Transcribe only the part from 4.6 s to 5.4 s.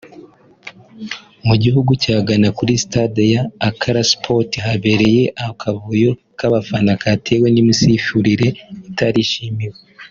habereye